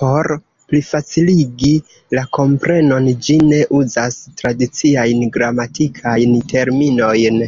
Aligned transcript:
Por 0.00 0.28
plifaciligi 0.72 1.70
la 2.20 2.26
komprenon, 2.40 3.10
ĝi 3.30 3.40
ne 3.48 3.64
uzas 3.82 4.22
tradiciajn 4.44 5.28
gramatikajn 5.40 6.40
terminojn. 6.56 7.46